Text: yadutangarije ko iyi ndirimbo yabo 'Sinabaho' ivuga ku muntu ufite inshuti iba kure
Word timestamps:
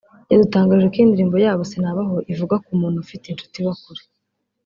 yadutangarije 0.31 0.87
ko 0.91 0.95
iyi 0.97 1.07
ndirimbo 1.09 1.35
yabo 1.45 1.61
'Sinabaho' 1.65 2.25
ivuga 2.33 2.55
ku 2.65 2.71
muntu 2.81 2.97
ufite 3.03 3.25
inshuti 3.27 3.55
iba 3.61 3.73
kure 3.81 4.03